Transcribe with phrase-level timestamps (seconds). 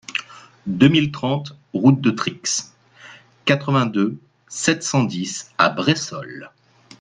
[0.65, 2.73] deux mille trente route de Trixe,
[3.45, 6.49] quatre-vingt-deux, sept cent dix à Bressols